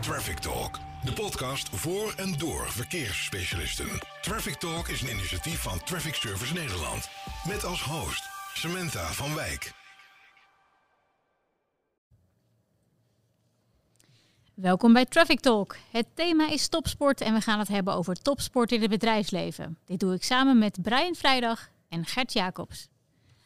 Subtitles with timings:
[0.00, 3.88] Traffic Talk, de podcast voor en door verkeersspecialisten.
[4.20, 7.08] Traffic Talk is een initiatief van Traffic Service Nederland.
[7.46, 8.22] Met als host
[8.54, 9.72] Samantha van Wijk.
[14.54, 15.76] Welkom bij Traffic Talk.
[15.90, 19.78] Het thema is topsport en we gaan het hebben over topsport in het bedrijfsleven.
[19.84, 22.88] Dit doe ik samen met Brian Vrijdag en Gert Jacobs.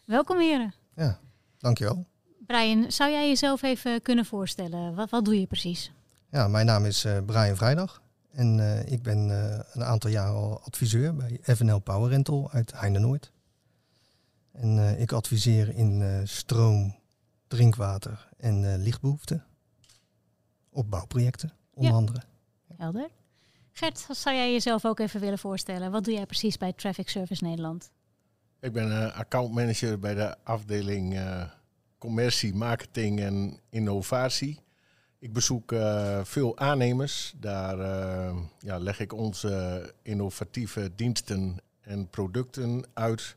[0.05, 0.75] Welkom heren.
[0.95, 1.19] Ja,
[1.59, 2.07] dankjewel.
[2.46, 4.95] Brian, zou jij jezelf even kunnen voorstellen?
[4.95, 5.93] Wat, wat doe je precies?
[6.32, 10.28] Ja, mijn naam is uh, Brian Vrijdag en uh, ik ben uh, een aantal jaar
[10.28, 13.32] al adviseur bij FNL Power Rental uit Heinde-Noord.
[14.52, 16.95] En ik adviseer in stroom,
[17.48, 19.45] drinkwater en lichtbehoeften
[20.70, 21.96] op bouwprojecten, onder Ja.
[21.96, 22.23] andere.
[22.76, 23.09] Helder.
[23.73, 25.90] Gert, zou jij jezelf ook even willen voorstellen?
[25.90, 27.90] Wat doe jij precies bij Traffic Service Nederland?
[28.60, 31.45] Ik ben uh, accountmanager bij de afdeling uh,
[31.98, 34.60] commercie, marketing en innovatie.
[35.22, 37.34] Ik bezoek uh, veel aannemers.
[37.36, 43.37] Daar uh, ja, leg ik onze innovatieve diensten en producten uit.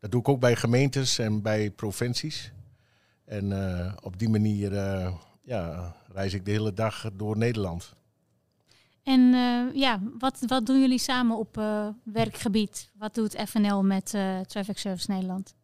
[0.00, 2.52] Dat doe ik ook bij gemeentes en bij provincies.
[3.24, 4.72] En uh, op die manier
[5.40, 7.94] ja, reis ik de hele dag door Nederland.
[9.02, 12.90] En uh, ja, wat, wat doen jullie samen op uh, werkgebied?
[12.98, 15.54] Wat doet FNL met uh, Traffic Service Nederland?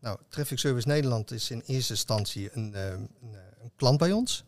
[0.00, 3.08] Nou, Traffic Service Nederland is in eerste instantie een, een,
[3.62, 4.44] een klant bij ons.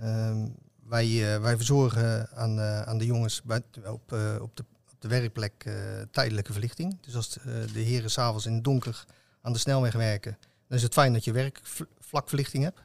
[0.00, 0.48] Ehm,
[0.82, 5.70] wij, wij verzorgen aan, aan de jongens bij, op, op, de, op de werkplek
[6.10, 6.98] tijdelijke verlichting.
[7.00, 9.04] Dus als de, de heren s'avonds in het donker
[9.40, 12.80] aan de snelweg werken, dan is het fijn dat je werkvlakverlichting hebt.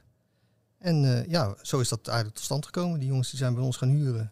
[0.78, 3.00] En ja, zo is dat eigenlijk tot stand gekomen.
[3.00, 4.32] Die jongens die zijn bij ons gaan huren.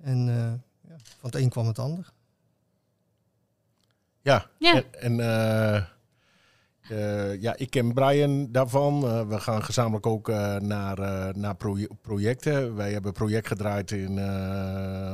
[0.00, 2.12] En uh, ja, van het een kwam het ander.
[4.20, 4.74] Ja, ja.
[4.74, 5.84] en, en uh,
[6.90, 9.28] uh, ja, ik ken Brian daarvan.
[9.28, 10.98] we gaan gezamenlijk ook naar,
[11.38, 12.74] naar pro projecten.
[12.74, 14.18] Wij hebben een project gedraaid in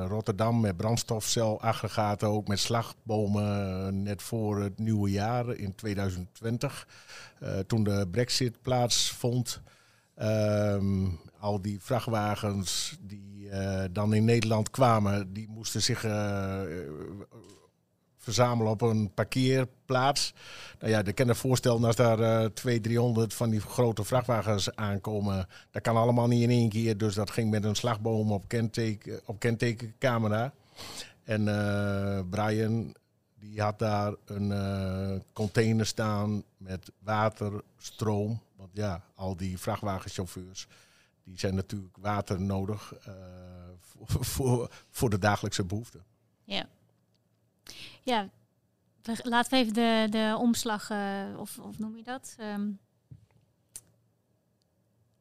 [0.07, 6.89] Rotterdam met brandstofcelaggregaten, ook met slagbomen net voor het nieuwe jaar in 2020.
[7.67, 9.61] toen de brexit plaatsvond.
[10.23, 13.49] Um, al die vrachtwagens die
[13.93, 16.05] dan in Nederland kwamen, die moesten zich
[18.25, 20.35] verzamelen op een parkeerplaats.
[20.79, 24.77] Nou ja, je kan je voorstellen als daar uh, 200, 300 van die grote vrachtwagens
[24.77, 25.49] aankomen.
[25.71, 29.21] Dat kan allemaal niet in één keer, dus dat ging met een slagboom op, kenteken,
[29.25, 30.53] op kentekencamera.
[31.25, 32.95] En eh, Brian,
[33.39, 38.41] die had daar een uh, container staan met water, stroom.
[38.57, 40.67] Want ja, al die vrachtwagenchauffeurs,
[41.25, 43.15] die zijn natuurlijk water nodig uh,
[43.81, 46.05] voor, voor, voor, de dagelijkse behoeften.
[46.45, 46.67] Ja.
[48.05, 48.29] Ja,
[49.03, 52.37] we, laten we even de, de omslag, uh, of, of noem je dat?
[52.41, 52.79] Um,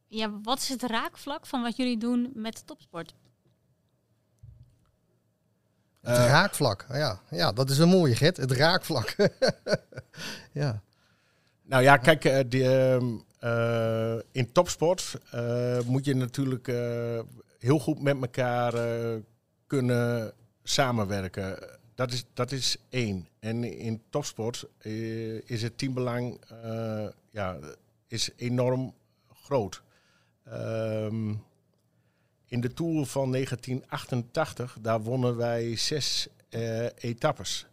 [0.07, 3.13] ja, wat is het raakvlak van wat jullie doen met topsport?
[6.01, 7.21] Het uh, raakvlak, ja.
[7.29, 8.37] ja, dat is een mooie, Gert.
[8.37, 9.15] Het raakvlak.
[10.61, 10.81] ja.
[11.61, 12.63] Nou ja, kijk, uh, die,
[13.43, 16.67] uh, in topsport uh, moet je natuurlijk
[17.59, 18.73] heel goed met elkaar
[19.67, 20.33] kunnen
[20.63, 21.81] samenwerken.
[21.95, 23.27] Dat is, dat is één.
[23.39, 24.65] En in topsport
[25.45, 26.39] is het teambelang
[27.31, 27.59] ja,
[28.07, 28.93] is enorm
[29.33, 29.81] groot.
[30.47, 31.43] Um,
[32.47, 36.27] in de Tour van 1988, daar wonnen wij zes
[36.95, 37.65] etappes.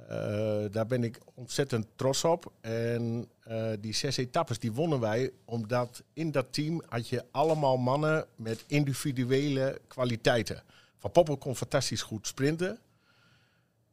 [0.00, 2.52] Uh, daar ben ik ontzettend trots op.
[2.60, 7.76] En uh, die zes etappes die wonnen wij omdat in dat team had je allemaal
[7.76, 10.62] mannen met individuele kwaliteiten.
[10.98, 12.78] Van Poppel kon fantastisch goed sprinten.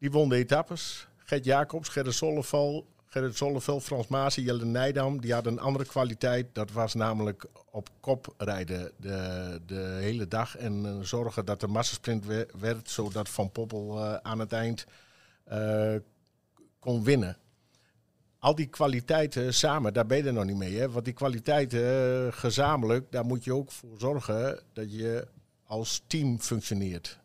[0.04, 1.08] Die won de etappes.
[1.18, 6.48] Gert Jacobs, Gerrit Zolleval, Gerrit Zollevel, Frans Maassen, Jelle Nijdam, die hadden een andere kwaliteit.
[6.54, 11.68] Dat was namelijk op kop rijden de, de hele dag en uh, zorgen dat de
[11.68, 12.26] massasprint
[12.60, 14.86] werd, zodat Van Poppel aan het eind
[15.52, 15.96] uh,
[16.80, 17.38] kon winnen.
[18.40, 20.78] Al die kwaliteiten samen, daar ben je er nog niet mee.
[20.78, 20.90] Hè?
[20.90, 25.28] Want die kwaliteiten gezamenlijk, daar moet je ook voor zorgen dat je
[25.64, 27.22] als team functioneert.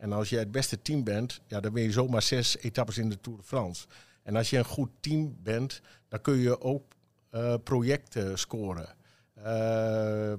[0.00, 3.08] En als je het beste team bent, ja, dan ben je zomaar zes etappes in
[3.08, 3.86] de Tour de France.
[4.22, 6.84] En als je een goed team bent, dan kun je ook
[7.32, 8.94] uh, projecten scoren.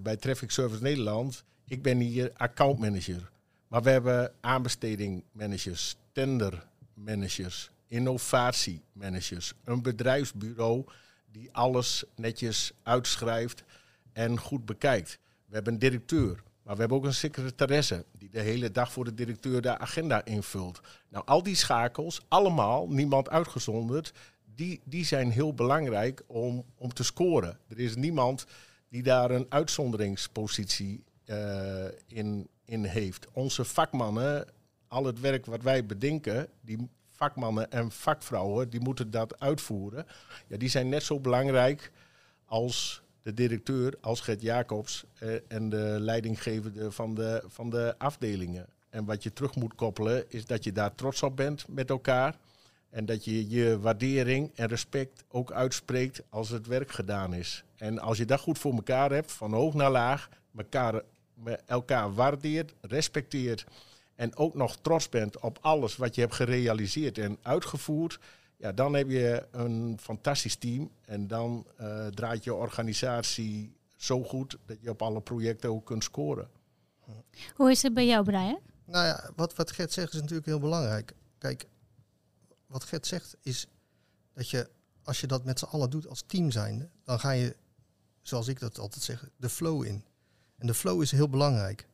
[0.02, 3.32] bij Traffic Service Nederland, ik ben hier accountmanager.
[3.68, 10.86] Maar we hebben aanbestedingmanagers, tender managers, innovatiemanagers, een bedrijfsbureau
[11.32, 13.64] die alles netjes uitschrijft
[14.14, 15.20] en goed bekijkt.
[15.46, 19.04] We hebben een directeur, maar we hebben ook een secretaresse die de hele dag voor
[19.04, 20.82] de directeur de agenda invult.
[21.10, 24.14] Nou, al die schakels, allemaal, niemand uitgezonderd,
[24.56, 27.58] die, die zijn heel belangrijk om, om te scoren.
[27.68, 28.46] Er is niemand
[28.90, 33.28] die daar een uitzonderingspositie eh, in, in heeft.
[33.32, 34.48] Onze vakmannen,
[34.88, 40.06] al het werk wat wij bedenken, die vakmannen en vakvrouwen, die moeten dat uitvoeren.
[40.48, 41.92] Ja, die zijn net zo belangrijk
[42.46, 48.66] als de directeur, als Gert Jacobs eh, en de leidinggevende van de, van de afdelingen.
[48.90, 52.36] En wat je terug moet koppelen, is dat je daar trots op bent met elkaar.
[52.90, 57.64] En dat je je waardering en respect ook uitspreekt als het werk gedaan is.
[57.78, 61.02] En als je dat goed voor elkaar hebt, van hoog naar laag, elkaar,
[61.66, 63.66] elkaar waardeert, respecteert
[64.16, 68.20] en ook nog trots bent op alles wat je hebt gerealiseerd en uitgevoerd,
[68.62, 70.92] ja, dan heb je een fantastisch team.
[71.06, 76.04] En dan uh, draait je organisatie zo goed dat je op alle projecten ook kunt
[76.04, 76.50] scoren.
[77.56, 78.60] Hoe is het bij jou, Brian?
[78.86, 81.14] Nou ja, wat, wat Gert zegt is natuurlijk heel belangrijk.
[81.38, 81.66] Kijk,
[82.68, 83.68] wat Gert zegt is
[84.34, 84.70] dat je,
[85.04, 87.56] als je dat met z'n allen doet als team zijnde, dan ga je,
[88.22, 90.04] zoals ik dat altijd zeg, de flow in.
[90.58, 91.88] En de flow is heel belangrijk.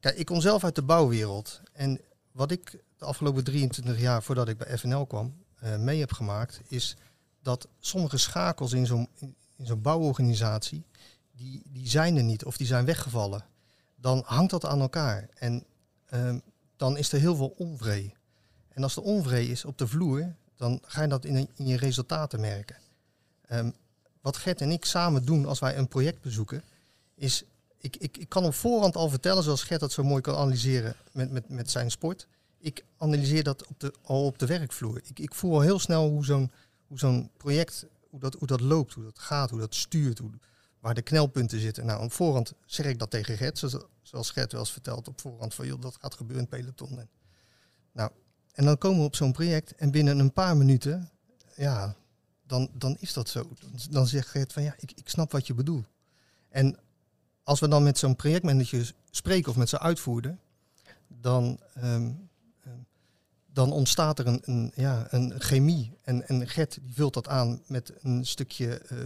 [0.00, 1.60] Kijk, ik kom zelf uit de bouwwereld.
[1.72, 2.00] En
[2.30, 5.41] wat ik de afgelopen 23 jaar voordat ik bij FNL kwam
[5.78, 6.96] mee heb gemaakt, is
[7.42, 9.08] dat sommige schakels in zo'n
[9.56, 10.84] in, zo'n bouworganisatie,
[11.32, 13.44] die, die zijn er niet of die zijn weggevallen.
[13.94, 15.28] Dan hangt dat aan elkaar.
[15.34, 15.64] En
[16.14, 16.34] uh,
[16.76, 18.12] dan is er heel veel onvrede.
[18.68, 21.76] En als er onvrede is op de vloer, dan ga je dat in, in je
[21.76, 22.76] resultaten merken.
[23.50, 23.74] Um,
[24.20, 26.62] wat Gert en ik samen doen als wij een project bezoeken,
[27.14, 27.44] is
[27.78, 30.94] ik, ik, ik kan op voorhand al vertellen, zoals Gert dat zo mooi kan analyseren
[31.12, 32.26] met, met, met zijn sport.
[32.62, 35.00] Ik analyseer dat op de, al op de werkvloer.
[35.04, 36.48] Ik, ik voel al heel snel hoe
[36.98, 40.20] zo'n project, hoe dat, hoe dat loopt, hoe dat gaat, hoe dat stuurt,
[40.80, 41.86] waar de knelpunten zitten.
[41.86, 43.58] Nou, op voorhand zeg ik dat tegen Gert,
[44.02, 46.98] zoals, Gert wel eens vertelt op voorhand van, joh, dat gaat gebeuren in het peloton.
[46.98, 47.08] En,
[47.92, 48.10] nou,
[48.52, 51.10] en dan komen we op zo'n project en binnen een paar minuten,
[51.56, 51.96] ja,
[52.46, 53.48] dan, dan is dat zo.
[53.90, 55.86] Dan, zegt Gert van, ja, ik, ik snap wat je bedoelt.
[56.48, 56.78] En
[57.42, 60.38] als we dan met zo'n projectmanager spreken of met zijn uitvoerder,
[61.08, 62.10] dan, ehm,
[63.52, 65.98] dan ontstaat er een, een, ja, een chemie.
[66.02, 68.98] En, en Gert die vult dat aan met een stukje uh,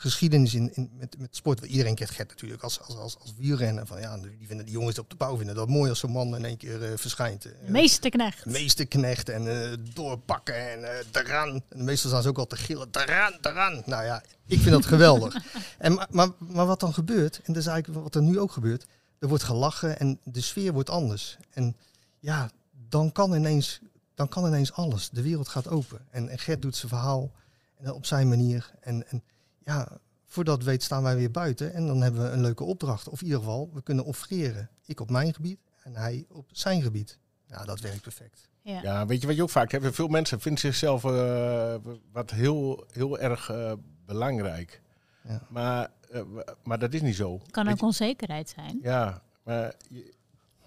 [0.00, 1.64] geschiedenis in, in, met, met sport.
[1.64, 3.86] Iedereen kent Gert natuurlijk als, als, als, als wielrenner.
[3.86, 6.36] Van, ja, die, vinden, die jongens op de pauw vinden dat mooi als zo'n man
[6.36, 7.46] in één keer uh, verschijnt.
[7.66, 8.46] Meesterknecht.
[8.46, 11.62] Meesterknecht en uh, doorpakken en uh, eraan.
[11.68, 12.88] En meestal staan ze ook al te gillen.
[12.90, 13.82] Eraan, eraan.
[13.86, 15.36] Nou ja, ik vind dat geweldig.
[15.78, 18.52] En, maar, maar, maar wat dan gebeurt, en dat is eigenlijk wat er nu ook
[18.52, 18.86] gebeurt.
[19.18, 21.36] Er wordt gelachen en de sfeer wordt anders.
[21.50, 21.76] En
[22.20, 22.50] ja,
[22.88, 23.80] dan kan ineens,
[24.14, 25.10] dan kan ineens alles.
[25.10, 26.06] De wereld gaat open.
[26.10, 27.30] En, en Gert doet zijn verhaal
[27.76, 28.70] en, op zijn manier.
[28.80, 29.22] En, en
[29.58, 29.88] ja,
[30.26, 33.08] voordat weet staan wij weer buiten en dan hebben we een leuke opdracht.
[33.08, 34.70] Of in ieder geval, we kunnen offreren.
[34.84, 37.18] Ik op mijn gebied en hij op zijn gebied.
[37.46, 38.48] Ja, dat werkt perfect.
[38.62, 39.94] Ja, ja weet je wat je ook vaak hebt?
[39.94, 41.74] Veel mensen vinden zichzelf uh,
[42.12, 43.72] wat heel, heel erg uh,
[44.06, 44.82] belangrijk.
[45.22, 45.42] Ja.
[45.48, 46.22] Maar, uh,
[46.62, 47.40] maar dat is niet zo.
[47.50, 48.78] kan ook onzekerheid zijn.
[48.82, 49.74] Ja, maar...
[49.88, 50.18] Je,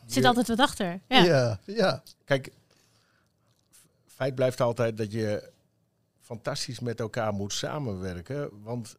[0.06, 1.00] zit altijd wat achter.
[1.08, 1.24] Ja.
[1.24, 2.04] ja, ja.
[2.26, 2.52] Kijk,
[4.06, 5.52] feit blijft altijd dat je
[6.22, 8.50] fantastisch met elkaar moet samenwerken.
[8.64, 8.96] Want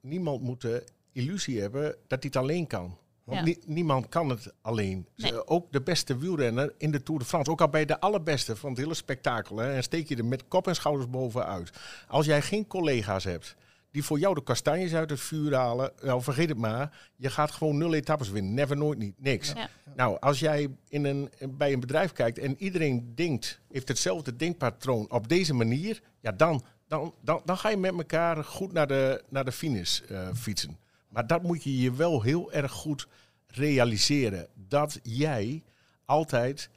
[0.00, 2.98] niemand moet de illusie hebben dat hij het alleen kan.
[3.24, 5.06] Want niemand kan het alleen.
[5.44, 7.50] Ook de beste wielrenner in de Tour de France.
[7.50, 9.56] Ook al bij de allerbeste van het hele spektakel.
[9.56, 11.70] Hè, en steek je er met kop en schouders bovenuit.
[12.08, 13.56] Als jij geen collega's hebt
[13.90, 15.92] die voor jou de kastanjes uit het vuur halen.
[16.02, 17.10] Nou, vergeet het maar.
[17.16, 18.54] Je gaat gewoon nul etappes winnen.
[18.54, 19.14] Never, nooit niet.
[19.18, 19.52] Niks.
[19.96, 25.10] Nou, als jij in een, bij een bedrijf kijkt en iedereen denkt, heeft hetzelfde denkpatroon
[25.10, 26.02] op deze manier.
[26.20, 30.00] Ja, dan, dan, dan, dan ga je met elkaar goed naar de, naar de finish
[30.10, 30.78] uh, fietsen.
[31.08, 33.08] Maar dat moet je je wel heel erg goed
[33.46, 34.48] realiseren.
[34.54, 35.62] Dat jij
[36.04, 36.70] altijd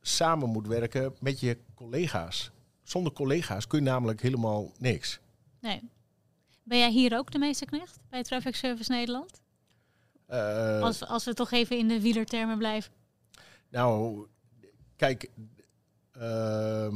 [0.00, 2.50] samen moet werken met je collega's.
[2.82, 5.20] Zonder collega's kun je namelijk helemaal niks.
[5.60, 5.90] Nee.
[6.62, 9.40] Ben jij hier ook de meesterknecht bij Traffic Service Nederland?
[10.30, 12.92] Uh, als, als we toch even in de wielertermen blijven.
[13.68, 14.26] Nou,
[14.96, 15.30] kijk,
[16.16, 16.88] uh,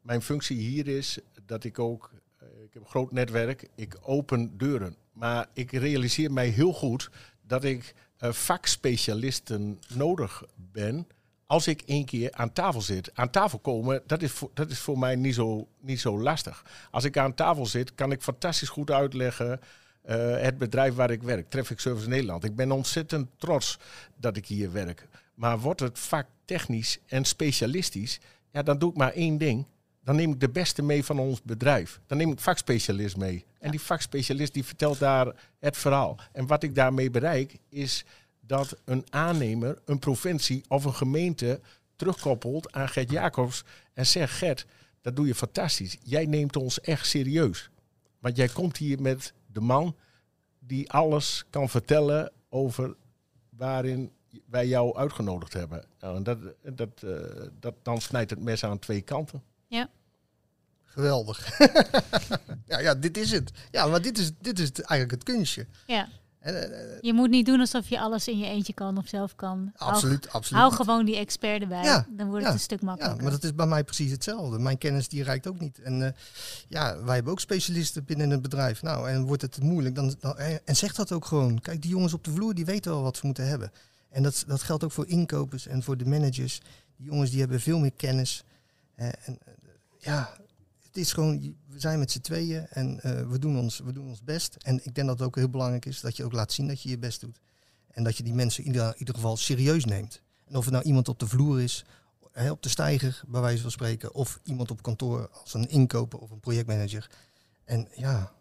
[0.00, 2.10] mijn functie hier is dat ik ook,
[2.42, 4.96] uh, ik heb een groot netwerk, ik open deuren.
[5.12, 7.10] Maar ik realiseer mij heel goed
[7.42, 11.06] dat ik uh, vakspecialisten nodig ben
[11.46, 13.10] als ik één keer aan tafel zit.
[13.14, 16.64] Aan tafel komen, dat is voor, dat is voor mij niet zo, niet zo lastig.
[16.90, 19.60] Als ik aan tafel zit, kan ik fantastisch goed uitleggen
[20.08, 22.44] uh, het bedrijf waar ik werk, Traffic Service Nederland.
[22.44, 23.78] Ik ben ontzettend trots
[24.16, 25.06] dat ik hier werk.
[25.34, 28.20] Maar wordt het vak technisch en specialistisch,
[28.50, 29.66] ja, dan doe ik maar één ding.
[30.02, 32.00] Dan neem ik de beste mee van ons bedrijf.
[32.06, 33.44] Dan neem ik vakspecialist mee.
[33.58, 36.18] En die vakspecialist die vertelt daar het verhaal.
[36.32, 38.04] En wat ik daarmee bereik is
[38.46, 41.60] dat een aannemer, een provincie of een gemeente
[41.96, 44.66] terugkoppelt aan Gert Jacobs en zegt: Gert,
[45.00, 45.96] dat doe je fantastisch.
[46.02, 47.70] Jij neemt ons echt serieus.
[48.18, 49.96] Want jij komt hier met de man
[50.58, 52.96] die alles kan vertellen over
[53.48, 54.12] waarin
[54.46, 55.84] wij jou uitgenodigd hebben.
[56.00, 59.42] Nou, en dat, dat, eh, dat, dan snijdt het mes aan twee kanten.
[60.94, 61.58] Geweldig.
[62.70, 63.52] ja, ja, dit is het.
[63.70, 65.66] Ja, maar dit is, dit is het, eigenlijk het kunstje.
[65.86, 66.08] Ja.
[66.44, 66.52] Eh,
[67.00, 69.70] Je moet niet doen alsof je alles in je eentje kan of zelf kan.
[69.76, 70.62] Hou- absoluut, absoluut.
[70.62, 71.82] Hou gewoon die expert erbij.
[71.84, 73.22] Ja, Dan wordt ja, het een stuk Ja, makkelijker.
[73.22, 74.58] maar dat is bij mij precies hetzelfde.
[74.58, 75.78] Mijn kennis die reikt ook niet.
[75.82, 76.12] En eh,
[76.68, 78.82] ja, wij hebben ook specialisten binnen het bedrijf.
[78.82, 81.60] Nou, en wordt het moeilijk, dan, dan, en en zeg dat ook gewoon.
[81.60, 83.72] Kijk, die jongens op de vloer, die weten wel wat ze moeten hebben.
[84.10, 86.60] En dat, dat geldt ook voor inkopers en voor de managers.
[86.96, 88.44] Die jongens die hebben veel meer kennis.
[88.94, 89.52] Eh, en eh,
[89.98, 90.36] ja,
[90.94, 94.08] het is gewoon, we zijn met z'n tweeën en eh, we, doen ons, we doen
[94.08, 94.56] ons best.
[94.62, 96.82] En ik denk dat het ook heel belangrijk is dat je ook laat zien dat
[96.82, 97.40] je je best doet.
[97.90, 100.22] En dat je die mensen in ieder, in ieder geval serieus neemt.
[100.44, 101.84] En of het nou iemand op de vloer is,
[102.50, 106.30] op de steiger, bij wijze van spreken, of iemand op kantoor als een inkoper of
[106.30, 107.10] een projectmanager.
[107.64, 108.32] En ja,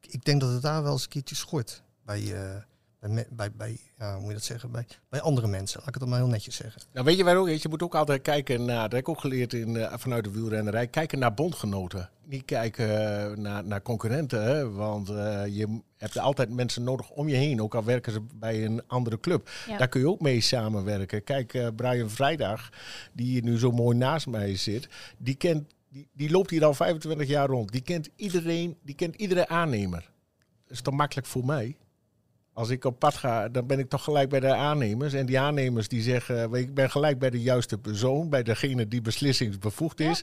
[0.00, 2.62] ik, ik denk dat het daar wel eens een keertje schort bij, eh,
[3.00, 5.78] bij, bij, bij ja, hoe moet je dat zeggen, bij, bij andere mensen.
[5.78, 6.82] Laat ik het dan maar heel netjes zeggen.
[6.92, 7.48] Nou, weet je waar ook?
[7.48, 10.30] Je moet ook altijd kijken naar, dat heb ik ook geleerd in, eh, vanuit de
[10.30, 12.10] wielrennerij, kijken naar bondgenoten.
[12.28, 14.70] Niet kijken eh, naar, naar concurrenten, hè?
[14.70, 18.64] want eh, je hebt altijd mensen nodig om je heen, ook al werken ze bij
[18.64, 19.50] een andere club.
[19.66, 19.76] Ja.
[19.76, 21.24] Daar kun je ook mee samenwerken.
[21.24, 22.70] Kijk, eh, Brian Vrijdag,
[23.12, 24.88] die hier nu zo mooi naast mij zit,
[25.18, 27.72] die, kent, die, die loopt hier al 25 jaar rond.
[27.72, 30.10] Die kent iedereen, die kent iedere aannemer.
[30.64, 31.76] Dat is toch makkelijk voor mij?
[32.58, 35.12] Als ik op pad ga, dan ben ik toch gelijk bij de aannemers.
[35.12, 39.00] En die aannemers die zeggen, ik ben gelijk bij de juiste persoon, bij degene die
[39.00, 40.22] beslissingsbevoegd is.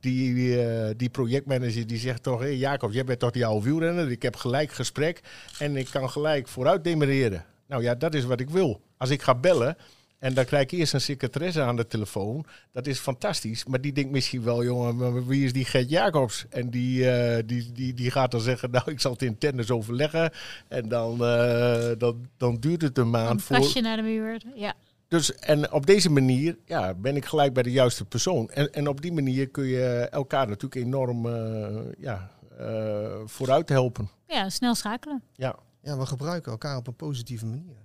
[0.00, 4.10] Die, eh, die projectmanager die zegt toch, Jacob, jij bent toch die oude wielrenner.
[4.10, 5.20] Ik heb gelijk gesprek
[5.58, 7.44] en ik kan gelijk vooruit demereren.
[7.66, 8.80] Nou ja, dat is wat ik wil.
[8.96, 9.76] Als ik ga bellen
[10.20, 12.44] en dan krijg ik eerst een secretaresse aan de telefoon.
[12.72, 13.64] Dat is fantastisch.
[13.64, 16.46] Maar die denkt misschien wel, jongen, maar wie is die Gert Jacobs?
[16.50, 19.70] En die, eh, die, die, die gaat dan zeggen, nou, ik zal het intern eens
[19.70, 20.32] overleggen.
[20.68, 23.56] En dan, eh, dan, dan duurt het een Een maand voor...
[23.56, 24.42] kastje naar de muur.
[24.54, 24.74] Ja.
[25.10, 28.50] Dus, en op deze manier ja, ben ik gelijk bij de juiste persoon.
[28.50, 34.10] En, en op die manier kun je elkaar natuurlijk enorm eh, ja, eh, vooruit helpen.
[34.26, 35.22] ja, snel schakelen.
[35.34, 35.56] Ja.
[35.82, 37.76] Ja, we gebruiken elkaar op een positieve manier.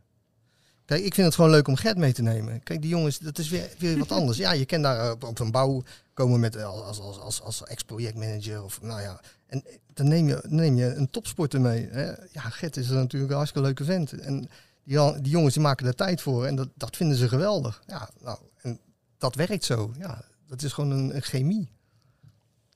[0.85, 2.63] Kijk, ik vind het gewoon leuk om Gert mee te nemen.
[2.63, 4.37] Kijk, die jongens, dat is weer, weer wat anders.
[4.37, 7.63] Ja, je kan daar op, op een bouw komen met eh, als, als, als, als
[7.63, 9.19] ex-projectmanager of nou ja.
[9.47, 9.63] En
[9.93, 11.87] dan neem je, neem je een topsporter mee.
[11.91, 12.05] Hè.
[12.07, 14.11] Ja, Gert is natuurlijk een hartstikke leuke vent.
[14.13, 14.49] En
[14.83, 17.83] die, al- die jongens die maken er tijd voor en dat, dat vinden ze geweldig.
[17.87, 18.79] Ja, nou, en
[19.17, 19.91] dat werkt zo.
[19.99, 21.69] Ja, dat is gewoon een, een chemie.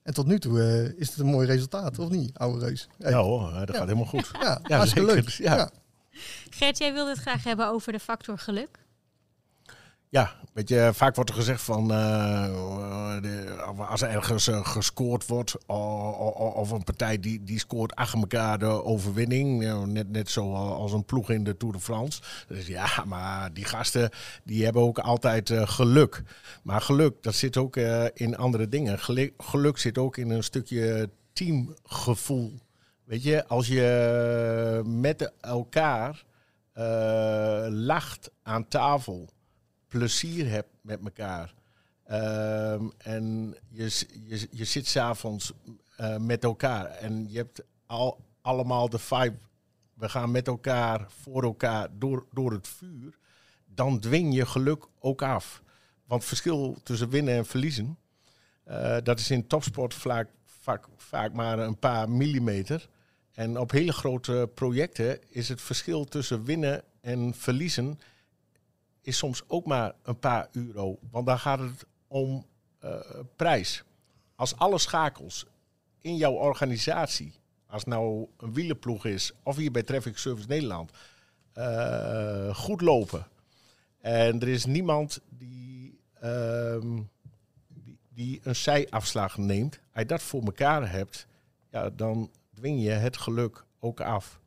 [0.02, 2.88] En tot nu toe eh, is het een mooi resultaat, of niet, oude reus?
[2.98, 3.74] Hey, Ja hoor, dat Ja.
[3.74, 4.30] gaat helemaal goed.
[4.32, 5.24] ja, ja, hartstikke zeker.
[5.24, 5.28] leuk.
[5.46, 5.56] Ja.
[5.56, 5.70] ja.
[6.50, 8.78] Gert, jij wilde het graag hebben over de factor geluk.
[10.08, 15.26] Ja, weet je, vaak wordt er gezegd van eh, de- als er ergens eh, gescoord
[15.26, 15.74] wordt o-
[16.12, 20.92] o- of een partij die, die scoort achter elkaar de overwinning, net, net zo als
[20.92, 22.22] een ploeg in de Tour de France.
[22.48, 24.10] Ja, maar die gasten
[24.44, 26.22] die hebben ook altijd eh, geluk.
[26.62, 28.98] Maar geluk, dat zit ook eh, in andere dingen.
[29.38, 32.58] Geluk zit ook in een stukje teamgevoel.
[33.10, 36.24] Weet je, als je met elkaar
[36.72, 39.28] eh, lacht aan tafel
[39.88, 41.54] plezier hebt met elkaar.
[42.04, 45.52] Ehm, en je, je, je zit s'avonds
[46.00, 49.38] uh, met elkaar en je hebt al, allemaal de vibe.
[49.94, 53.18] We gaan met elkaar, voor elkaar, door, door het vuur.
[53.66, 55.62] Dan dwing je geluk ook af.
[56.04, 57.98] Want verschil tussen winnen en verliezen,
[58.64, 62.88] eh, dat is in topsport vaak, vaak, vaak maar een paar millimeter.
[63.40, 67.98] En op hele grote projecten is het verschil tussen winnen en verliezen
[69.00, 70.98] is soms ook maar een paar euro.
[71.10, 72.46] Want dan gaat het om
[72.78, 73.00] eh,
[73.36, 73.84] prijs.
[74.34, 75.46] Als alle schakels
[76.00, 77.32] in jouw organisatie,
[77.66, 80.90] als nou een wielenploeg is, of hier bij Traffic Service Nederland,
[81.52, 83.26] eh, goed lopen.
[84.00, 87.00] En er is niemand die, ehm,
[87.68, 89.80] die, die een zijafslag neemt.
[89.92, 91.26] Als je dat voor elkaar hebt,
[91.70, 94.40] ja, dan dwing je het geluk ook af.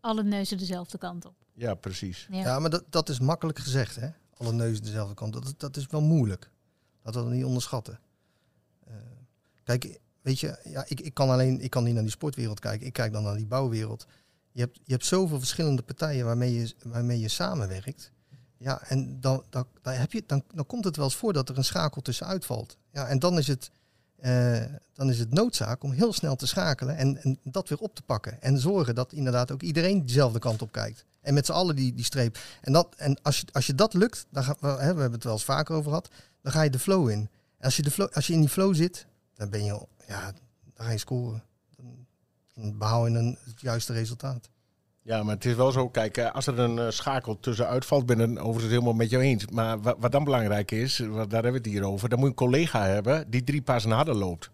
[0.00, 1.34] Alle neuzen dezelfde kant op.
[1.54, 2.28] Ja, precies.
[2.30, 2.38] Ja.
[2.38, 4.08] Ja, maar dat, dat is makkelijk gezegd, hè?
[4.36, 5.32] Alle neuzen dezelfde kant.
[5.32, 6.50] Dat, dat is wel moeilijk.
[7.02, 8.00] Laten we dat niet onderschatten.
[8.84, 8.94] Eh,
[9.64, 12.86] kijk, weet je, ja, ik, ik kan alleen, ik kan niet naar die sportwereld kijken.
[12.86, 14.06] Ik kijk dan naar die bouwwereld.
[14.52, 18.12] Je hebt, je hebt zoveel verschillende partijen waarmee je, waarmee je samenwerkt.
[18.56, 21.48] Ja, en dan, dan, dan, heb je, dan, dan komt het wel eens voor dat
[21.48, 22.78] er een schakel tussenuit valt.
[22.92, 23.70] Ja, en dan is het,
[24.20, 27.94] eh, dan is het noodzaak om heel snel te schakelen en, en dat weer op
[27.94, 28.42] te pakken.
[28.42, 31.04] En zorgen dat inderdaad ook iedereen dezelfde kant op kijkt.
[31.20, 32.38] En met z'n allen die, die streep.
[32.60, 35.32] En, dat, en als, je, als je dat lukt, dan ga, we, hebben het wel
[35.32, 36.10] eens vaker over gehad,
[36.42, 37.28] dan ga je de flow in.
[37.60, 40.32] Als je, de flow, als je in die flow zit, dan ben je, ja,
[40.74, 41.44] dan ga je scoren.
[41.76, 44.48] Dan, dan je een, het juiste resultaat.
[45.08, 48.06] Ja, maar het is wel zo, kijk, eh, als er een eh, schakel tussen uitvalt,
[48.06, 49.46] ben ik het overigens helemaal met jou eens.
[49.46, 52.26] Maar wat, wat dan belangrijk is, wat, daar hebben we het hier over, dan moet
[52.28, 54.50] je een collega hebben die drie passen harder loopt.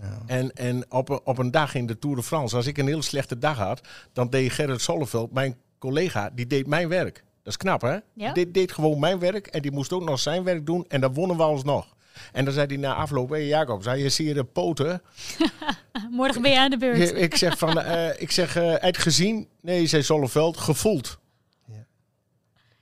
[0.00, 0.18] Ja.
[0.26, 2.86] En, en op, een- op een dag in de Tour de France, als ik een
[2.86, 3.80] heel slechte dag had,
[4.12, 7.14] dan deed Gerrit Solleveld, mijn collega, die deed mijn werk.
[7.42, 7.96] Dat is knap, hè?
[8.14, 8.32] Ja.
[8.32, 11.14] Die deed, gewoon mijn werk en die moest ook nog zijn werk doen en dan
[11.14, 11.94] wonnen we alsnog.
[12.32, 15.02] En dan zei hij na afloop, hé Jacob, zei je zie je de poten?
[16.10, 17.14] Morgen ben je aan de beurt.
[17.14, 19.48] Ik zeg van, eh, ik zeg, eh uit gezien?
[19.60, 21.18] Nee, zei Solleveld, gevoeld.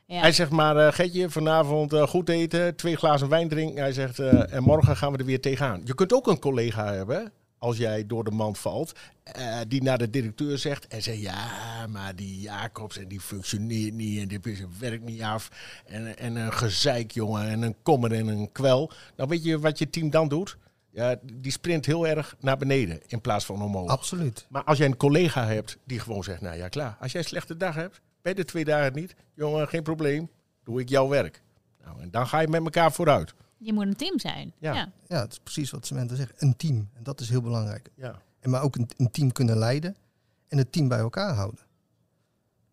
[0.07, 0.21] Ja.
[0.21, 3.83] Hij zegt maar, eh Getje, vanavond eh, goed eten, twee glazen wijn drinken.
[3.83, 5.81] Hij zegt, eh, en morgen gaan we er weer tegenaan.
[5.85, 8.93] Je kunt ook een collega hebben, als jij door de mand valt,
[9.23, 13.95] eh, die naar de directeur zegt en zegt, ja, maar die Jacobs en die functioneert
[13.95, 14.41] niet en die
[14.79, 15.51] werkt niet af.
[15.87, 18.91] En, en een gezeik, jongen, en een kommer en een kwel.
[19.17, 20.57] Nou, weet je wat je team dan doet?
[20.95, 23.89] Ja, die sprint heel erg naar beneden in plaats van omhoog.
[23.89, 24.47] Absoluut.
[24.49, 26.97] Maar als jij een collega hebt die gewoon zegt, nou ja, klaar.
[27.01, 30.31] Als jij een slechte dag hebt, bij de twee dagen niet, jongen, geen probleem,
[30.65, 31.43] doe ik jouw werk.
[31.85, 33.35] Nou, en dan ga je met elkaar vooruit.
[33.59, 34.53] Je moet een team zijn.
[34.59, 34.75] Ja.
[34.75, 34.93] Ja.
[35.07, 36.43] Ja, het is precies wat Samantha zegt.
[36.43, 36.89] Een team.
[36.93, 37.91] En dat is heel belangrijk.
[37.95, 38.23] Ja.
[38.41, 39.97] En maar ook een, een team kunnen leiden
[40.49, 41.61] en het team bij elkaar houden.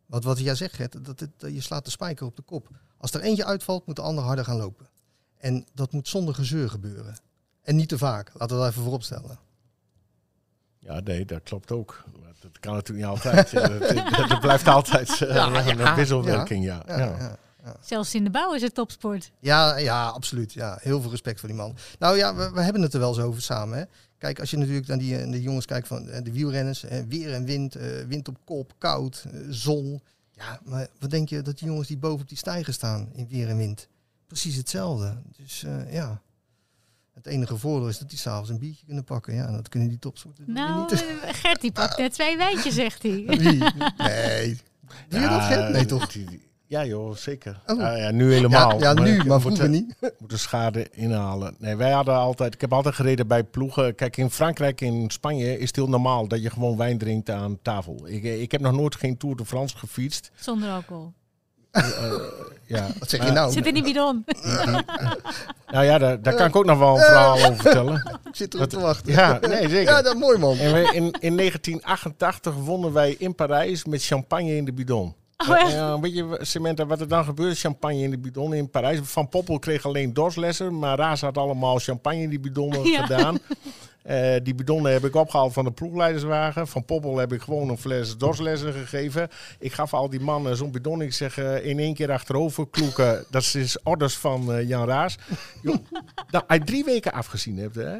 [0.05, 2.69] Want wat jij zegt, Gert, dat, het, dat je slaat de spijker op de kop.
[2.97, 4.89] Als er eentje uitvalt, moet de ander harder gaan lopen.
[5.37, 7.15] En dat moet zonder gezeur gebeuren.
[7.63, 8.31] En niet te vaak.
[8.33, 9.39] Laten we dat even vooropstellen.
[10.79, 12.03] Ja, nee, dat klopt ook.
[12.21, 13.49] Maar Dat kan natuurlijk niet altijd.
[14.11, 16.83] Ja, dat, blijft altijd eh, Ja, een ja, wisselwerking, ja.
[16.87, 17.37] Ja, ja.
[17.63, 17.75] ja.
[17.81, 19.31] Zelfs in de bouw is het topsport.
[19.39, 20.53] Ja, ja, absoluut.
[20.53, 21.75] Ja, heel veel respect voor die man.
[21.99, 23.77] Nou ja, we, we hebben het er wel eens over samen.
[23.77, 23.83] Hè.
[24.17, 27.33] Kijk, als je natuurlijk naar die, de jongens kijkt van eh, de wielrenners, eh, weer
[27.33, 30.01] en wind, eh, wind op kop, koud, zon.
[30.31, 33.27] Ja, maar wat denk je dat die jongens die boven op die stijger staan in
[33.29, 33.87] weer en wind?
[34.27, 35.17] Precies hetzelfde.
[35.37, 36.21] Dus eh, ja,
[37.13, 39.33] het enige voordeel is dat die s'avonds een biertje kunnen pakken.
[39.35, 41.05] Ja, dat kunnen die topsporters Nou, niet.
[41.25, 43.23] Gert die pakt net twee wijntjes, zegt hij.
[43.27, 43.63] Wie?
[43.97, 44.57] Nee.
[45.09, 45.71] Doe je dat, Gert?
[45.71, 46.07] Nee, toch?
[46.11, 47.61] die- Ja joh, zeker.
[47.65, 47.79] Oh.
[47.79, 48.79] Ja, ja, nu helemaal.
[48.79, 49.95] Ja, ja nu, maar moet, vroeger niet.
[50.19, 51.55] moet de schade inhalen.
[51.59, 52.53] Nee, wij hadden altijd.
[52.53, 53.95] Ik heb altijd gereden bij ploegen.
[53.95, 57.59] Kijk, in Frankrijk, in Spanje is het heel normaal dat je gewoon wijn drinkt aan
[57.61, 58.07] tafel.
[58.07, 60.31] Ik, eh, ik heb nog nooit geen Tour de France gefietst.
[60.35, 61.13] Zonder alcohol.
[61.71, 61.83] Eh,
[62.65, 62.87] ja.
[62.99, 63.51] Wat zeg je nou?
[63.51, 64.25] Zit in die bidon.
[65.67, 68.19] Nou ja, daar, daar kan ik ook nog wel een verhaal over vertellen.
[68.29, 69.11] Ik zit erop te wachten.
[69.13, 69.91] Ja, nee, zeker.
[69.93, 70.57] Ja, dat is mooi man.
[70.57, 75.15] En we, in, in 1988 wonnen wij in Parijs met champagne in de bidon.
[75.49, 75.69] Oh?
[75.69, 77.55] Ja, weet je, Samantha, wat er dan gebeurde?
[77.55, 78.99] Champagne in de bidon in Parijs.
[79.03, 83.01] Van Poppel kreeg alleen dorslessen, maar Raas had allemaal champagne in die bidonnen Ja.
[83.05, 83.37] gedaan.
[84.11, 86.67] Eh, die bidonnen heb ik opgehaald van de ploegleiderswagen.
[86.67, 89.27] Van Poppel heb ik gewoon een fles dorslessen gegeven.
[89.59, 91.01] Ik gaf al die mannen zo'n bidon.
[91.01, 93.25] Ik zeg in één keer achterover kloeken.
[93.29, 95.17] dat is orders van eh, Jan Raas.
[95.61, 95.75] Joh,
[96.29, 97.91] dat hij drie weken afgezien hebt, hè?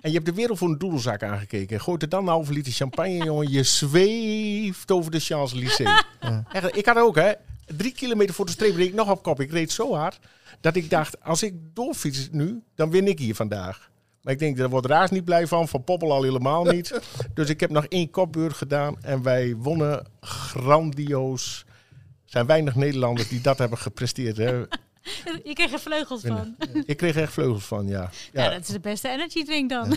[0.00, 1.80] En je hebt de wereld voor een doedelzak aangekeken.
[1.80, 3.50] Gooit er dan een halve liter champagne, jongen.
[3.50, 6.04] Je zweeft over de Champs-Élysées.
[6.52, 7.32] Echt, ik had ook, hè.
[7.76, 9.40] Drie kilometer voor de streep reed ik nog op kop.
[9.40, 10.18] Ik reed zo hard
[10.60, 13.90] dat ik dacht, als ik doorfiets nu, dan win ik hier vandaag.
[14.28, 15.68] Maar ik denk, daar wordt Raas niet blij van.
[15.68, 17.00] Van Poppel al helemaal niet.
[17.34, 18.96] dus ik heb nog één kopbeurt gedaan.
[19.02, 21.64] En wij wonnen grandioos.
[21.98, 24.36] Er zijn weinig Nederlanders die dat hebben gepresteerd.
[24.36, 24.58] Hè.
[25.44, 26.56] Je kreeg er vleugels van.
[26.84, 28.10] Ik kreeg er echt vleugels van, ja.
[28.32, 29.88] Ja, dat is de beste energy drink dan.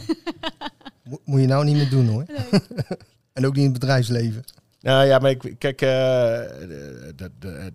[1.03, 2.25] Mo- Moet je nou niet meer doen hoor.
[3.33, 4.43] en ook niet in het bedrijfsleven.
[4.81, 7.65] Nou ja, maar ik, kijk, eh, eh, dat, eh,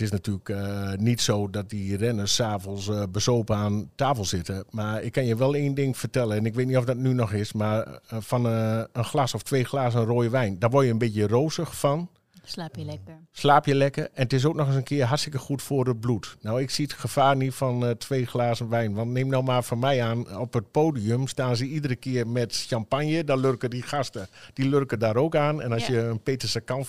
[0.00, 4.64] het is natuurlijk eh, niet zo dat die renners s'avonds uh, bezopen aan tafel zitten.
[4.70, 7.12] Maar ik kan je wel één ding vertellen, en ik weet niet of dat nu
[7.12, 10.90] nog is, maar eh, van een glas of twee glazen rode wijn, daar word je
[10.90, 12.08] een beetje rozig van.
[12.44, 13.18] Slaap je lekker.
[13.32, 14.04] Slaap je lekker.
[14.04, 16.36] En het is ook nog eens een keer hartstikke goed voor het bloed.
[16.40, 18.94] Nou, ik zie het gevaar niet van eh, twee glazen wijn.
[18.94, 22.64] Want neem nou maar van mij aan, op het podium staan ze iedere keer met
[22.68, 23.24] champagne.
[23.24, 25.62] Dan lurken die gasten, die lurken daar ook aan.
[25.62, 25.92] En als Ja.
[25.94, 26.84] je een Peter Sakan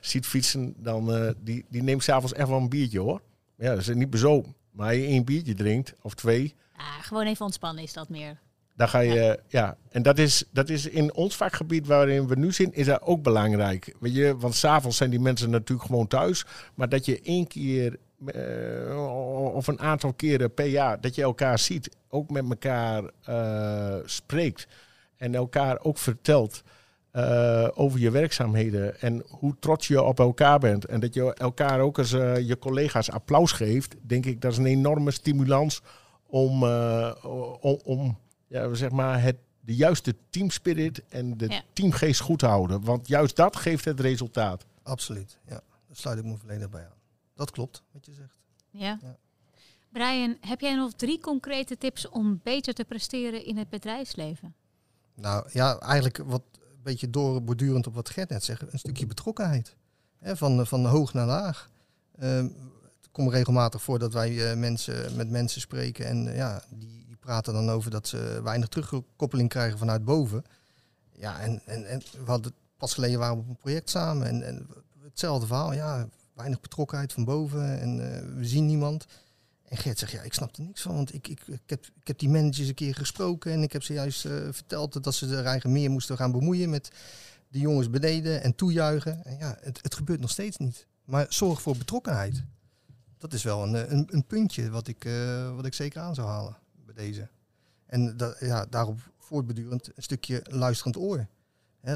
[0.00, 3.20] ziet fietsen, dan uh, die, die neemt s'avonds echt wel een biertje hoor.
[3.56, 4.54] Ja, dat is niet bezopen.
[4.70, 8.38] Maar je één biertje drinkt, of twee, Ah, gewoon even ontspannen is dat meer.
[8.76, 9.76] Dan ga je, ja.
[9.90, 13.22] En dat is, dat is in ons vakgebied waarin we nu zitten, is dat ook
[13.22, 13.94] belangrijk.
[14.00, 16.46] Weet je, want s'avonds zijn die mensen natuurlijk gewoon thuis.
[16.74, 17.96] Maar dat je één keer
[18.34, 23.94] uh, of een aantal keren per jaar, dat je elkaar ziet, ook met elkaar uh,
[24.04, 24.66] spreekt.
[25.16, 26.62] En elkaar ook vertelt
[27.12, 30.84] uh, over je werkzaamheden en hoe trots je op elkaar bent.
[30.84, 34.66] En dat je elkaar ook uh, je collega's applaus geeft, denk ik, dat is een
[34.66, 35.82] enorme stimulans
[36.26, 36.64] om,
[37.60, 41.62] om, om ja, zeg maar het, de juiste teamspirit en de ja.
[41.72, 42.84] teamgeest goed houden.
[42.84, 44.64] Want juist dat geeft het resultaat.
[44.82, 45.60] Absoluut, ja.
[45.86, 46.98] Daar sluit ik me volledig bij aan.
[47.34, 48.38] Dat klopt, wat je zegt.
[48.70, 48.98] Ja.
[49.02, 49.16] ja.
[49.92, 54.54] Brian, heb jij nog drie concrete tips om beter te presteren in het bedrijfsleven?
[55.14, 56.42] Nou ja, eigenlijk wat
[56.86, 59.76] beetje doorbordurend op wat Gert net zegt, een stukje betrokkenheid.
[60.22, 61.70] Van, van hoog naar laag.
[62.18, 62.44] Ehm,
[63.00, 67.52] het komt regelmatig voor dat wij eh, mensen, met mensen spreken en ja, die praten
[67.52, 70.44] dan over dat ze weinig terugkoppeling krijgen vanuit boven.
[71.12, 74.42] Ja, en, en, en we hadden pas geleden waren we op een project samen en,
[74.42, 74.66] en
[75.02, 75.72] hetzelfde verhaal.
[75.72, 79.06] Ja, weinig betrokkenheid van boven en eh, we zien niemand.
[79.64, 82.06] En Gert zegt, ja, ik snap er niks van, want ik, ik, ik, heb, ik
[82.06, 85.26] heb die managers een keer gesproken en ik heb ze juist eh, verteld dat ze
[85.26, 86.90] er eigenlijk meer moesten gaan bemoeien met
[87.48, 89.24] de jongens beneden en toejuichen.
[89.24, 90.86] En ja, het, het gebeurt nog steeds niet.
[91.04, 92.42] Maar zorg voor betrokkenheid.
[93.18, 95.08] Dat is wel een, eh, een, een puntje wat ik,
[95.54, 96.64] wat ik zeker aan zou halen
[96.96, 97.28] deze.
[97.86, 101.26] En ja, daarop voortbedurend een stukje luisterend oor.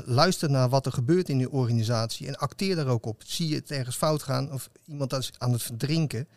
[0.04, 3.22] Luister naar wat er gebeurt in die organisatie en acteer daar ook op.
[3.26, 6.28] Zie je het ergens fout gaan of iemand aan het verdrinken,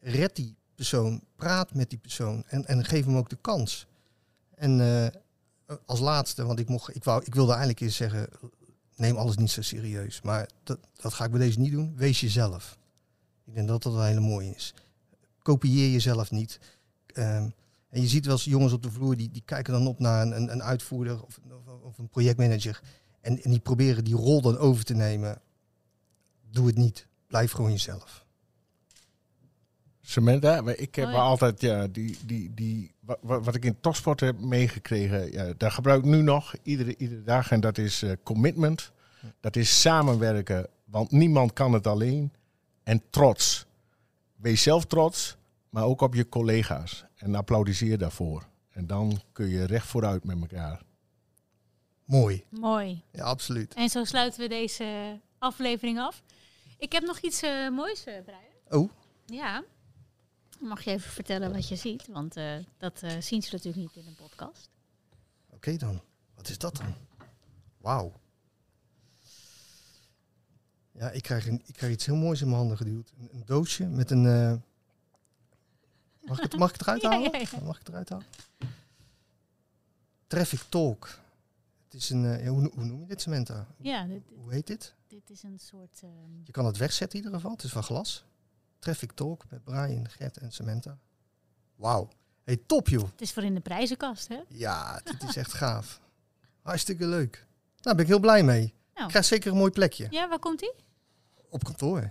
[0.00, 3.86] red die persoon, praat met die persoon en, en geef hem ook de kans.
[4.54, 8.28] En eh, als laatste, want ik, mocht, ik, wou, ik wilde eigenlijk eens zeggen,
[8.96, 10.20] neem alles niet zo serieus.
[10.22, 11.96] Maar dat, dat ga ik bij deze niet doen.
[11.96, 12.78] Wees jezelf.
[13.44, 14.74] Ik denk dat dat een hele mooie is.
[15.42, 16.60] Kopieer jezelf niet.
[17.06, 17.48] Ehm,
[17.94, 20.22] en je ziet wel eens jongens op de vloer, die, die kijken dan op naar
[20.22, 22.80] een, een, een uitvoerder of, of, of een projectmanager.
[23.20, 25.40] En, en die proberen die rol dan over te nemen.
[26.50, 27.06] Doe het niet.
[27.26, 28.24] Blijf gewoon jezelf.
[30.00, 31.18] Samantha, maar ik heb Oh ja.
[31.18, 35.70] altijd, ja, die, die, die, wa- wa- wat, ik in topsport heb meegekregen, ja, daar
[35.70, 37.50] gebruik ik nu nog iedere, iedere dag.
[37.50, 38.92] En dat is eh, commitment.
[39.40, 42.32] Dat is samenwerken, want niemand kan het alleen.
[42.82, 43.66] En trots.
[44.36, 45.36] Wees zelf trots,
[45.74, 47.04] maar ook op je collega's.
[47.16, 48.48] En applaudisseer daarvoor.
[48.70, 50.82] En dan kun je recht vooruit met elkaar.
[52.04, 52.44] Mooi.
[52.50, 53.02] Mooi.
[53.10, 53.74] Ja, absoluut.
[53.74, 56.22] En zo sluiten we deze aflevering af.
[56.78, 58.82] Ik heb nog iets eh, moois, eh, Brian.
[58.82, 58.90] Oh,
[59.26, 59.64] Ja.
[60.60, 62.06] Mag je even vertellen wat je ziet?
[62.06, 64.70] Want eh, dat eh, zien ze natuurlijk niet in een podcast.
[65.50, 66.02] oké dan.
[66.34, 66.94] Wat is dat dan?
[67.78, 68.12] Wauw.
[70.92, 73.12] Ja, ik krijg, een, ik krijg iets heel moois in mijn handen geduwd.
[73.18, 74.62] Een, een doosje met een...
[76.24, 77.32] Mag, ik het, mag ik het eruit halen?
[77.32, 77.60] ja, ja.
[77.64, 78.26] Mag ik het eruit halen?
[80.26, 81.18] Traffic Talk.
[81.84, 82.24] Het is een...
[82.24, 83.66] eh, hoe, hoe noem je dit, Samantha?
[83.78, 84.94] Ja, dit, Hoe heet dit?
[85.08, 86.00] dit is een soort...
[86.02, 86.10] ehm,
[86.44, 87.54] Je kan het wegzetten in ieder geval.
[87.56, 88.24] Het is van glas.
[88.78, 90.98] Traffic Talk met Brian, Gert en Samantha.
[91.76, 92.08] Wauw.
[92.44, 93.10] Hey, top joh.
[93.10, 94.40] het is voor in de prijzenkast, hè?
[94.48, 96.00] Ja, dit is echt gaaf.
[96.62, 97.32] Hartstikke leuk.
[97.36, 97.46] Nou,
[97.80, 98.74] daar ben ik heel blij mee.
[98.94, 99.04] Nou.
[99.04, 100.06] Ik krijg zeker een mooi plekje.
[100.10, 100.72] Ja, waar komt die?
[101.48, 102.10] Op kantoor.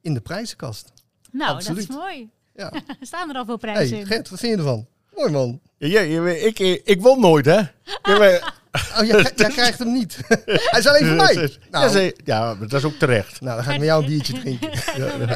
[0.00, 0.92] In de prijzenkast.
[1.30, 1.86] Nou, Absoluut.
[1.86, 2.30] dat is mooi.
[2.58, 2.72] Ja.
[2.72, 4.06] Er staan er al veel hey, prijzen in.
[4.06, 4.86] Gert, wat vind je ervan?
[5.14, 5.60] Mooi man.
[5.76, 7.56] Ja, ja, ik, ik, ik won nooit, hè?
[7.56, 8.56] Ja, maar-
[8.98, 10.18] Oh, jij, jij krijgt hem niet.
[10.44, 11.34] Hij is alleen voor mij.
[11.34, 13.40] ja, Nou, ze- ja, maar dat is ook terecht.
[13.40, 14.70] nou, dan ga ik met jou een biertje drinken.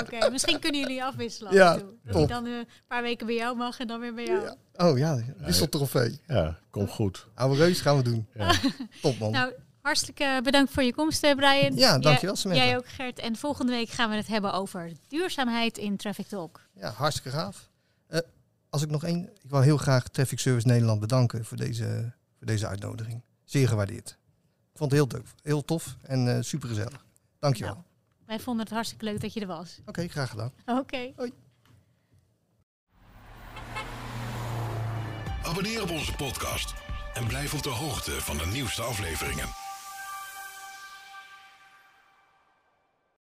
[0.00, 1.54] Oké, misschien kunnen jullie afwisselen.
[1.54, 1.96] Ja, af en toe.
[2.04, 4.42] Dat hij dan eh, een paar weken bij jou mag en dan weer bij jou.
[4.42, 4.56] Ja.
[4.90, 6.20] Oh ja, wisseltrofee.
[6.26, 7.26] Ja, komt goed.
[7.34, 8.26] Oude reus gaan we doen.
[8.34, 8.52] Ja.
[9.02, 9.30] Top man.
[9.30, 9.52] Nou,
[9.82, 11.74] hartstikke bedankt voor je komst, eh, Brian.
[11.76, 12.64] Ja, dankjewel, Jij- Samantha.
[12.64, 13.18] Jij ook, Gert.
[13.18, 16.60] En volgende week gaan we het hebben over duurzaamheid in Traffic Talk.
[16.74, 17.68] Ja, hartstikke gaaf.
[18.06, 18.20] Eh,
[18.70, 19.22] als ik nog één...
[19.42, 23.22] Ik wil heel graag Traffic Service Nederland bedanken voor deze, voor deze uitnodiging.
[23.44, 24.08] Zeer gewaardeerd.
[24.72, 27.04] Ik vond het heel tof, heel tof en eh super gezellig.
[27.38, 27.72] Dankjewel.
[27.74, 27.84] Nou,
[28.26, 29.78] wij vonden het hartstikke leuk dat je er was.
[29.86, 30.52] Oké, graag gedaan.
[30.66, 31.12] Oké.
[35.42, 36.74] Abonneer op onze podcast
[37.14, 39.48] en blijf op de hoogte van de nieuwste afleveringen.